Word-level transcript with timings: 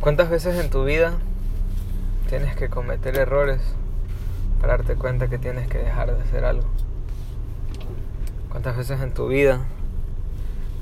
¿Cuántas 0.00 0.30
veces 0.30 0.58
en 0.58 0.70
tu 0.70 0.84
vida 0.84 1.12
tienes 2.30 2.56
que 2.56 2.70
cometer 2.70 3.18
errores 3.18 3.60
para 4.58 4.78
darte 4.78 4.94
cuenta 4.96 5.28
que 5.28 5.36
tienes 5.36 5.68
que 5.68 5.76
dejar 5.76 6.16
de 6.16 6.22
hacer 6.22 6.46
algo? 6.46 6.66
¿Cuántas 8.48 8.78
veces 8.78 9.02
en 9.02 9.12
tu 9.12 9.28
vida 9.28 9.60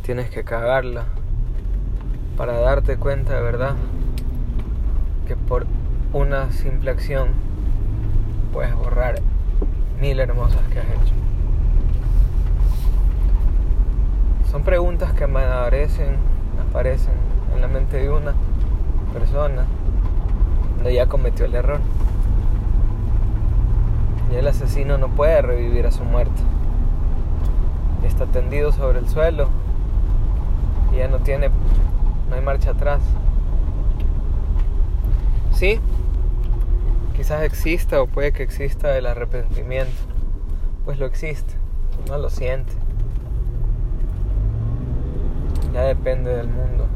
tienes 0.02 0.30
que 0.30 0.44
cagarla 0.44 1.06
para 2.36 2.60
darte 2.60 2.96
cuenta 2.96 3.34
de 3.34 3.42
verdad 3.42 3.74
que 5.26 5.34
por 5.34 5.66
una 6.12 6.52
simple 6.52 6.92
acción 6.92 7.30
puedes 8.52 8.72
borrar 8.72 9.16
mil 10.00 10.20
hermosas 10.20 10.62
que 10.72 10.78
has 10.78 10.86
hecho? 10.86 11.14
Son 14.48 14.62
preguntas 14.62 15.12
que 15.12 15.26
me 15.26 15.42
aparecen, 15.42 16.18
aparecen 16.70 17.14
en 17.52 17.60
la 17.60 17.66
mente 17.66 17.96
de 17.96 18.10
una 18.10 18.34
persona 19.08 19.66
cuando 20.78 20.90
ya 20.90 21.06
cometió 21.06 21.44
el 21.44 21.54
error. 21.54 21.80
Y 24.32 24.36
el 24.36 24.46
asesino 24.46 24.96
no 24.96 25.08
puede 25.08 25.42
revivir 25.42 25.86
a 25.86 25.90
su 25.90 26.04
muerte. 26.04 26.40
Y 28.02 28.06
está 28.06 28.26
tendido 28.26 28.70
sobre 28.70 29.00
el 29.00 29.08
suelo 29.08 29.48
y 30.92 30.98
ya 30.98 31.08
no 31.08 31.18
tiene, 31.18 31.50
no 32.28 32.36
hay 32.36 32.42
marcha 32.42 32.70
atrás. 32.70 33.00
Sí, 35.52 35.80
quizás 37.16 37.42
exista 37.42 38.00
o 38.00 38.06
puede 38.06 38.32
que 38.32 38.44
exista 38.44 38.96
el 38.96 39.06
arrepentimiento. 39.06 39.96
Pues 40.84 41.00
lo 41.00 41.06
existe, 41.06 41.54
no 42.08 42.18
lo 42.18 42.30
siente. 42.30 42.72
Ya 45.74 45.82
depende 45.82 46.30
del 46.36 46.48
mundo, 46.48 46.86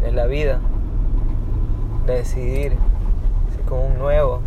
de 0.00 0.10
la 0.10 0.24
vida 0.24 0.60
de 2.06 2.14
decidir 2.14 2.76
si 3.54 3.62
con 3.68 3.78
un 3.78 3.98
nuevo, 3.98 4.40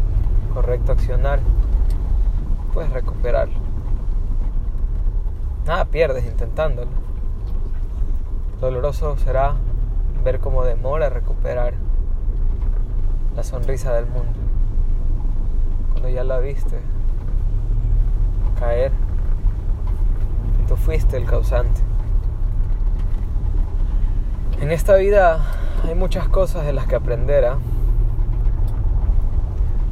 correcto 0.53 0.91
accionar 0.91 1.39
puedes 2.73 2.91
recuperarlo. 2.91 3.59
Nada 5.65 5.85
pierdes 5.85 6.25
intentándolo. 6.25 6.91
Doloroso 8.61 9.17
será 9.17 9.55
ver 10.23 10.39
cómo 10.39 10.63
demora 10.63 11.09
recuperar 11.09 11.73
la 13.35 13.43
sonrisa 13.43 13.93
del 13.93 14.05
mundo. 14.05 14.37
Cuando 15.91 16.09
ya 16.09 16.23
la 16.23 16.39
viste 16.39 16.79
caer, 18.59 18.91
tú 20.67 20.75
fuiste 20.75 21.17
el 21.17 21.25
causante. 21.25 21.81
En 24.59 24.71
esta 24.71 24.95
vida 24.95 25.39
hay 25.83 25.93
muchas 25.93 26.27
cosas 26.29 26.65
de 26.65 26.73
las 26.73 26.87
que 26.87 26.95
aprender, 26.95 27.45
¿ah? 27.45 27.59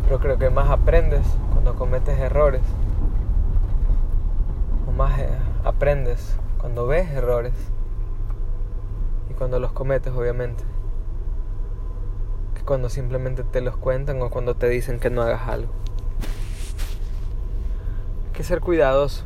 pero 0.03 0.19
creo 0.19 0.39
que 0.39 0.49
más 0.49 0.71
aprendes 0.71 1.23
cuando 1.53 1.75
cometes 1.75 2.17
errores, 2.17 2.63
o 4.87 4.91
más 4.91 5.19
eh, 5.19 5.29
aprendes 5.63 6.35
cuando 6.57 6.87
ves 6.87 7.11
errores 7.11 7.53
y 9.29 9.35
cuando 9.35 9.59
los 9.59 9.71
cometes, 9.71 10.11
obviamente, 10.13 10.63
que 12.55 12.63
cuando 12.63 12.89
simplemente 12.89 13.43
te 13.43 13.61
los 13.61 13.77
cuentan 13.77 14.19
o 14.23 14.31
cuando 14.31 14.55
te 14.55 14.67
dicen 14.67 14.99
que 14.99 15.11
no 15.11 15.21
hagas 15.21 15.47
algo. 15.47 15.71
Hay 18.25 18.31
que 18.33 18.43
ser 18.43 18.61
cuidadoso. 18.61 19.25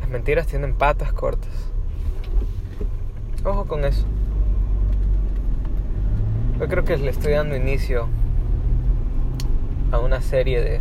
Las 0.00 0.08
mentiras 0.08 0.48
tienen 0.48 0.74
patas 0.74 1.12
cortas. 1.12 1.75
Ojo 3.46 3.64
con 3.66 3.84
eso. 3.84 4.04
Yo 6.58 6.66
creo 6.66 6.84
que 6.84 6.96
le 6.96 7.10
estoy 7.10 7.34
dando 7.34 7.54
inicio 7.54 8.08
a 9.92 10.00
una 10.00 10.20
serie 10.20 10.60
de 10.60 10.80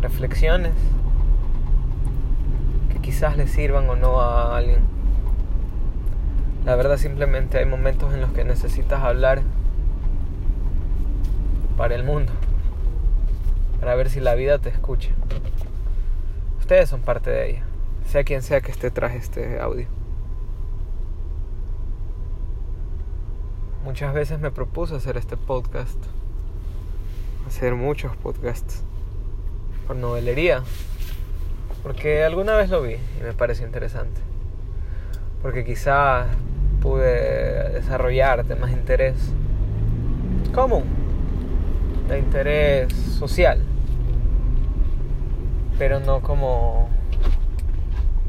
reflexiones 0.00 0.72
que 2.90 3.00
quizás 3.00 3.36
le 3.36 3.48
sirvan 3.48 3.86
o 3.90 3.96
no 3.96 4.22
a 4.22 4.56
alguien. 4.56 4.78
La 6.64 6.74
verdad 6.74 6.96
simplemente 6.96 7.58
hay 7.58 7.66
momentos 7.66 8.14
en 8.14 8.22
los 8.22 8.32
que 8.32 8.42
necesitas 8.42 9.02
hablar 9.02 9.42
para 11.76 11.94
el 11.94 12.02
mundo, 12.02 12.32
para 13.78 13.94
ver 13.94 14.08
si 14.08 14.20
la 14.20 14.34
vida 14.34 14.58
te 14.58 14.70
escucha. 14.70 15.10
Ustedes 16.60 16.88
son 16.88 17.02
parte 17.02 17.28
de 17.28 17.50
ella, 17.50 17.62
sea 18.06 18.24
quien 18.24 18.40
sea 18.40 18.62
que 18.62 18.70
esté 18.70 18.90
tras 18.90 19.14
este 19.14 19.60
audio. 19.60 19.86
Muchas 23.84 24.14
veces 24.14 24.38
me 24.38 24.52
propuse 24.52 24.94
hacer 24.94 25.16
este 25.16 25.36
podcast, 25.36 25.98
hacer 27.48 27.74
muchos 27.74 28.14
podcasts 28.16 28.84
por 29.88 29.96
novelería, 29.96 30.62
porque 31.82 32.22
alguna 32.22 32.54
vez 32.54 32.70
lo 32.70 32.80
vi 32.80 32.92
y 32.92 33.24
me 33.24 33.32
pareció 33.32 33.66
interesante, 33.66 34.20
porque 35.42 35.64
quizás 35.64 36.28
pude 36.80 37.70
desarrollar 37.70 38.44
temas 38.44 38.70
interés 38.70 39.16
común, 40.54 40.84
de 42.08 42.20
interés 42.20 42.92
social, 42.92 43.64
pero 45.76 45.98
no 45.98 46.22
como 46.22 46.88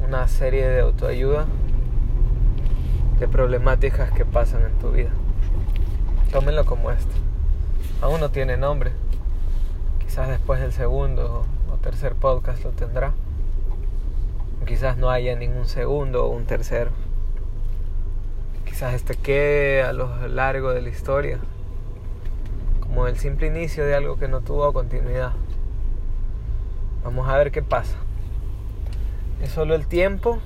una 0.04 0.28
serie 0.28 0.68
de 0.68 0.80
autoayuda 0.82 1.46
de 3.20 3.28
problemáticas 3.28 4.12
que 4.12 4.26
pasan 4.26 4.64
en 4.64 4.80
tu 4.80 4.90
vida. 4.90 5.12
Tómenlo 6.34 6.66
como 6.66 6.90
este. 6.90 7.14
Aún 8.02 8.20
no 8.20 8.32
tiene 8.32 8.58
nombre. 8.58 8.92
Quizás 10.00 10.30
después 10.30 10.60
del 10.60 10.74
segundo 10.74 11.46
o 11.72 11.78
tercer 11.78 12.16
podcast 12.16 12.64
lo 12.64 12.72
tendrá. 12.72 13.14
quizás 14.66 14.98
no 14.98 15.12
haya 15.12 15.36
ningún 15.36 15.68
segundo 15.68 16.26
o 16.26 16.30
un 16.30 16.46
tercero. 16.46 16.90
Quizás 18.66 18.96
este 18.96 19.14
quede 19.14 19.84
a 19.84 19.94
lo 19.94 20.28
largo 20.28 20.72
de 20.72 20.82
la 20.82 20.90
historia. 20.90 21.38
Como 22.80 23.06
el 23.06 23.20
simple 23.20 23.46
inicio 23.46 23.86
de 23.86 23.94
algo 23.94 24.18
que 24.18 24.28
no 24.28 24.42
tuvo 24.42 24.74
continuidad. 24.74 25.34
Vamos 27.04 27.30
a 27.30 27.38
ver 27.38 27.52
qué 27.52 27.62
pasa. 27.62 27.98
Es 29.40 29.52
solo 29.52 29.76
el 29.76 29.86
tiempo 29.86 30.40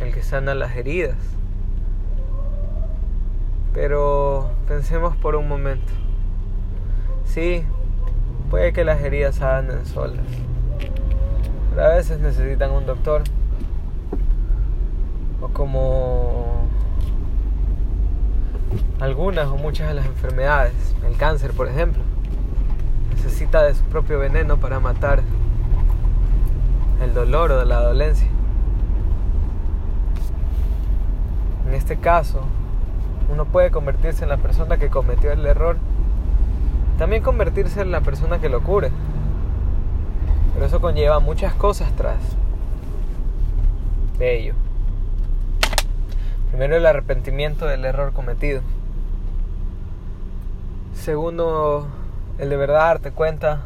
el 0.00 0.14
que 0.14 0.22
sana 0.22 0.54
las 0.54 0.76
heridas 0.76 1.37
pero 3.72 4.50
pensemos 4.66 5.16
por 5.16 5.36
un 5.36 5.48
momento. 5.48 5.92
Sí, 7.24 7.64
puede 8.50 8.72
que 8.72 8.84
las 8.84 9.00
heridas 9.02 9.36
sanen 9.36 9.86
solas. 9.86 10.24
Pero 11.70 11.84
a 11.84 11.94
veces 11.94 12.18
necesitan 12.20 12.70
un 12.70 12.86
doctor. 12.86 13.22
O 15.40 15.48
como 15.48 16.66
algunas 19.00 19.46
o 19.46 19.56
muchas 19.56 19.88
de 19.88 19.94
las 19.94 20.06
enfermedades. 20.06 20.96
El 21.06 21.16
cáncer, 21.16 21.52
por 21.52 21.68
ejemplo. 21.68 22.02
Necesita 23.10 23.62
de 23.62 23.74
su 23.74 23.84
propio 23.84 24.18
veneno 24.18 24.56
para 24.56 24.80
matar 24.80 25.22
el 27.02 27.14
dolor 27.14 27.52
o 27.52 27.64
la 27.64 27.80
dolencia. 27.80 28.28
En 31.66 31.74
este 31.74 31.98
caso, 31.98 32.42
uno 33.28 33.44
puede 33.44 33.70
convertirse 33.70 34.24
en 34.24 34.30
la 34.30 34.38
persona 34.38 34.78
que 34.78 34.88
cometió 34.88 35.30
el 35.30 35.44
error. 35.46 35.76
También 36.98 37.22
convertirse 37.22 37.80
en 37.80 37.90
la 37.90 38.00
persona 38.00 38.40
que 38.40 38.48
lo 38.48 38.62
cure. 38.62 38.90
Pero 40.54 40.66
eso 40.66 40.80
conlleva 40.80 41.20
muchas 41.20 41.54
cosas 41.54 41.94
tras 41.96 42.18
de 44.18 44.38
ello. 44.38 44.54
Primero 46.50 46.76
el 46.76 46.86
arrepentimiento 46.86 47.66
del 47.66 47.84
error 47.84 48.12
cometido. 48.12 48.62
Segundo, 50.94 51.86
el 52.38 52.50
de 52.50 52.56
verdad 52.56 52.80
darte 52.80 53.12
cuenta 53.12 53.62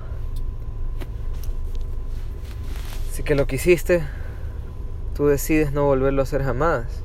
si 3.12 3.22
que 3.22 3.34
lo 3.34 3.46
que 3.46 3.56
hiciste, 3.56 4.02
tú 5.14 5.26
decides 5.26 5.72
no 5.72 5.84
volverlo 5.84 6.22
a 6.22 6.24
hacer 6.24 6.42
jamás. 6.42 7.01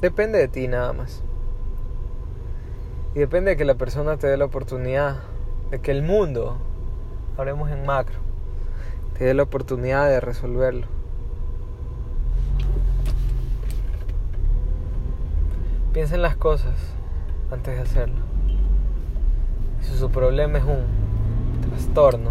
Depende 0.00 0.38
de 0.38 0.48
ti 0.48 0.66
nada 0.66 0.94
más. 0.94 1.22
Y 3.14 3.18
depende 3.18 3.50
de 3.50 3.56
que 3.58 3.66
la 3.66 3.74
persona 3.74 4.16
te 4.16 4.28
dé 4.28 4.38
la 4.38 4.46
oportunidad, 4.46 5.16
de 5.70 5.80
que 5.80 5.90
el 5.90 6.02
mundo, 6.02 6.56
hablemos 7.36 7.70
en 7.70 7.84
macro, 7.84 8.18
te 9.18 9.24
dé 9.24 9.34
la 9.34 9.42
oportunidad 9.42 10.08
de 10.08 10.20
resolverlo. 10.20 10.86
Piensa 15.92 16.14
en 16.14 16.22
las 16.22 16.36
cosas 16.36 16.76
antes 17.50 17.76
de 17.76 17.82
hacerlo. 17.82 18.20
Si 19.82 19.98
su 19.98 20.10
problema 20.10 20.58
es 20.58 20.64
un 20.64 20.84
trastorno, 21.68 22.30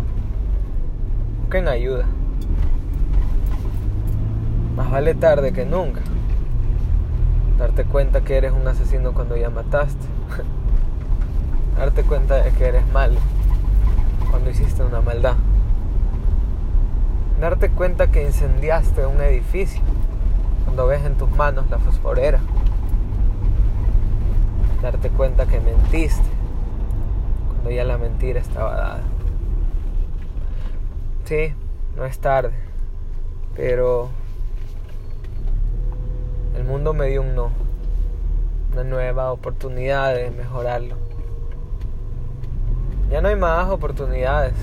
busquen 1.42 1.68
ayuda. 1.68 2.06
Más 4.76 4.90
vale 4.90 5.14
tarde 5.14 5.52
que 5.52 5.66
nunca. 5.66 6.02
Darte 7.60 7.84
cuenta 7.84 8.22
que 8.22 8.38
eres 8.38 8.54
un 8.54 8.66
asesino 8.66 9.12
cuando 9.12 9.36
ya 9.36 9.50
mataste. 9.50 10.06
Darte 11.78 12.04
cuenta 12.04 12.36
de 12.36 12.52
que 12.52 12.66
eres 12.66 12.88
malo 12.94 13.20
cuando 14.32 14.50
hiciste 14.50 14.82
una 14.82 15.02
maldad. 15.02 15.36
Darte 17.42 17.70
cuenta 17.70 18.12
que 18.12 18.24
incendiaste 18.24 19.06
un 19.06 19.20
edificio 19.22 19.82
cuando 20.64 20.88
ves 20.88 21.04
en 21.04 21.16
tus 21.16 21.30
manos 21.32 21.70
la 21.70 21.80
fosforera. 21.80 22.40
Darte 24.82 25.10
cuenta 25.10 25.46
que 25.46 25.60
mentiste 25.60 26.24
cuando 27.48 27.72
ya 27.72 27.84
la 27.84 27.98
mentira 27.98 28.40
estaba 28.40 28.76
dada. 28.76 29.02
Sí, 31.26 31.54
no 31.98 32.06
es 32.06 32.20
tarde, 32.20 32.54
pero 33.56 34.10
el 36.60 36.66
mundo 36.66 36.94
me 36.94 37.08
dio 37.08 37.22
un 37.22 37.36
no, 37.36 37.52
una 38.74 38.84
nueva 38.84 39.32
oportunidad 39.32 40.14
de 40.14 40.30
mejorarlo. 40.30 40.96
Ya 43.10 43.22
no 43.22 43.30
hay 43.30 43.38
más 43.38 43.70
oportunidades. 43.70 44.56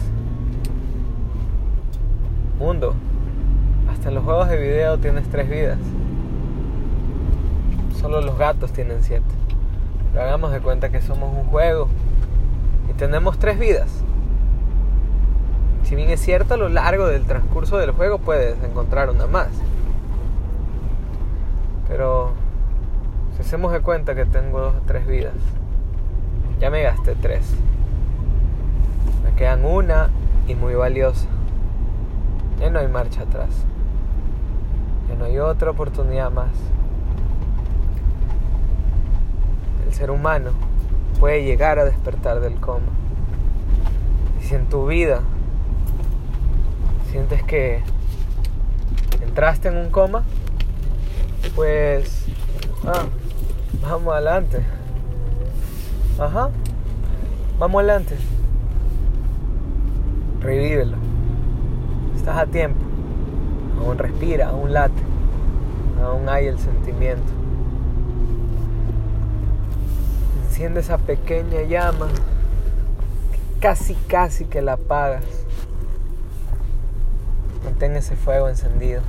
Mundo, 2.58 2.94
hasta 3.90 4.10
en 4.10 4.14
los 4.14 4.24
juegos 4.24 4.50
de 4.50 4.58
video 4.58 4.98
tienes 4.98 5.26
tres 5.30 5.48
vidas. 5.48 5.78
Solo 7.98 8.20
los 8.20 8.36
gatos 8.36 8.72
tienen 8.72 9.02
siete. 9.02 9.24
Pero 10.12 10.24
hagamos 10.24 10.52
de 10.52 10.60
cuenta 10.60 10.90
que 10.90 11.00
somos 11.00 11.34
un 11.34 11.46
juego 11.46 11.88
y 12.90 12.92
tenemos 12.92 13.38
tres 13.38 13.58
vidas. 13.58 13.88
Si 15.84 15.94
bien 15.94 16.10
es 16.10 16.20
cierto, 16.20 16.54
a 16.54 16.56
lo 16.58 16.68
largo 16.68 17.06
del 17.06 17.24
transcurso 17.24 17.78
del 17.78 17.92
juego 17.92 18.18
puedes 18.18 18.62
encontrar 18.62 19.08
una 19.08 19.26
más. 19.26 19.48
Pero 21.88 22.32
si 23.34 23.42
hacemos 23.42 23.72
de 23.72 23.80
cuenta 23.80 24.14
que 24.14 24.24
tengo 24.24 24.72
tres 24.86 25.06
vidas, 25.06 25.34
ya 26.58 26.70
me 26.70 26.82
gasté 26.82 27.14
tres. 27.14 27.54
Me 29.24 29.32
quedan 29.36 29.64
una 29.64 30.10
y 30.48 30.54
muy 30.54 30.74
valiosa. 30.74 31.26
Ya 32.58 32.70
no 32.70 32.78
hay 32.78 32.88
marcha 32.88 33.22
atrás. 33.22 33.50
Ya 35.08 35.14
no 35.16 35.26
hay 35.26 35.38
otra 35.38 35.70
oportunidad 35.70 36.30
más. 36.30 36.50
El 39.86 39.92
ser 39.92 40.10
humano 40.10 40.50
puede 41.20 41.44
llegar 41.44 41.78
a 41.78 41.84
despertar 41.84 42.40
del 42.40 42.56
coma. 42.56 42.86
Y 44.40 44.44
si 44.44 44.54
en 44.54 44.66
tu 44.68 44.86
vida 44.86 45.20
sientes 47.10 47.42
que 47.42 47.82
entraste 49.22 49.68
en 49.68 49.76
un 49.76 49.90
coma, 49.90 50.24
pues 51.56 52.26
ah, 52.86 53.06
vamos 53.82 54.12
adelante. 54.12 54.58
Ajá, 56.20 56.50
vamos 57.58 57.78
adelante. 57.80 58.14
Revívelo. 60.40 60.98
Estás 62.14 62.36
a 62.36 62.46
tiempo. 62.46 62.78
Aún 63.80 63.98
respira, 63.98 64.50
aún 64.50 64.72
late. 64.72 65.02
Aún 66.04 66.28
hay 66.28 66.46
el 66.46 66.58
sentimiento. 66.58 67.32
Enciende 70.44 70.80
esa 70.80 70.98
pequeña 70.98 71.62
llama. 71.62 72.08
Casi, 73.60 73.94
casi 73.94 74.44
que 74.44 74.60
la 74.60 74.74
apagas. 74.74 75.24
Mantén 77.64 77.96
ese 77.96 78.14
fuego 78.14 78.48
encendido. 78.48 79.00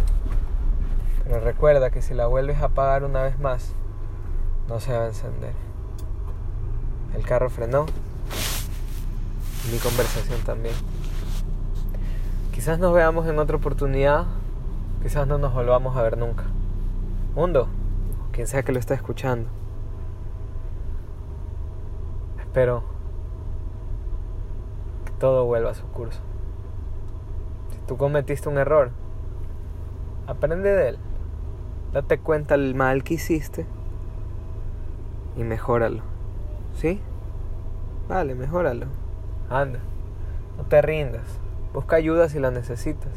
Pero 1.28 1.42
recuerda 1.42 1.90
que 1.90 2.02
si 2.02 2.14
la 2.14 2.26
vuelves 2.28 2.62
a 2.62 2.66
apagar 2.68 3.04
una 3.04 3.22
vez 3.22 3.38
más, 3.38 3.74
no 4.70 4.80
se 4.80 4.94
va 4.94 5.04
a 5.04 5.08
encender. 5.08 5.52
El 7.14 7.26
carro 7.26 7.50
frenó. 7.50 7.86
Mi 9.70 9.78
conversación 9.80 10.40
también. 10.46 10.74
Quizás 12.54 12.80
nos 12.80 12.94
veamos 12.94 13.28
en 13.28 13.40
otra 13.40 13.58
oportunidad. 13.58 14.26
Quizás 15.04 15.28
no 15.28 15.38
nos 15.38 15.54
volvamos 15.54 15.98
a 15.98 16.02
ver 16.02 16.18
nunca. 16.18 16.46
Mundo, 17.36 17.68
quien 18.32 18.48
sea 18.48 18.64
que 18.64 18.72
lo 18.72 18.80
esté 18.80 18.94
escuchando. 18.94 19.50
Espero 22.40 22.84
que 25.04 25.12
todo 25.20 25.44
vuelva 25.44 25.72
a 25.72 25.76
su 25.76 25.86
curso. 25.88 26.22
Si 27.74 27.80
tú 27.86 27.98
cometiste 27.98 28.48
un 28.48 28.58
error, 28.58 28.92
aprende 30.26 30.70
de 30.74 30.90
él. 30.90 31.00
Date 31.94 32.20
cuenta 32.20 32.58
del 32.58 32.76
mal 32.76 33.04
que 33.04 33.16
hiciste 33.16 33.66
y 35.38 35.44
mejóralo. 35.44 36.02
¿Sí? 36.74 37.00
Vale, 38.10 38.36
mejóralo. 38.36 38.88
Anda, 39.50 39.80
no 40.58 40.64
te 40.66 40.82
rindas. 40.82 41.40
Busca 41.74 41.96
ayuda 41.96 42.28
si 42.28 42.40
la 42.40 42.52
necesitas. 42.52 43.12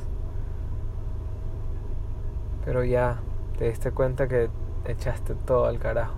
Pero 2.64 2.84
ya 2.84 3.20
te 3.58 3.68
diste 3.68 3.90
cuenta 3.90 4.28
que 4.28 4.50
echaste 4.84 5.34
todo 5.34 5.66
al 5.66 5.78
carajo. 5.78 6.14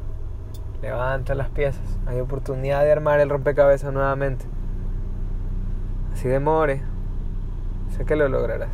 Levanta 0.83 1.35
las 1.35 1.49
piezas. 1.49 1.99
Hay 2.07 2.21
oportunidad 2.21 2.83
de 2.83 2.93
armar 2.93 3.21
el 3.21 3.31
rompecabezas 3.31 3.93
nuevamente. 3.93 4.45
Así 6.13 6.29
demore. 6.29 6.83
Sé 7.97 8.05
que 8.05 8.17
lo 8.17 8.29
lograrás. 8.29 8.73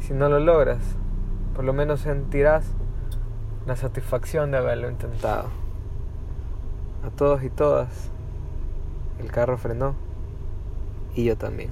Si 0.00 0.12
no 0.12 0.28
lo 0.28 0.40
logras, 0.40 0.96
por 1.54 1.64
lo 1.64 1.72
menos 1.72 2.00
sentirás 2.00 2.64
la 3.66 3.76
satisfacción 3.76 4.50
de 4.50 4.58
haberlo 4.58 4.90
intentado. 4.90 5.48
A 7.04 7.10
todos 7.10 7.42
y 7.42 7.50
todas, 7.50 8.10
el 9.20 9.30
carro 9.30 9.58
frenó 9.58 9.94
y 11.14 11.24
yo 11.24 11.36
también. 11.36 11.70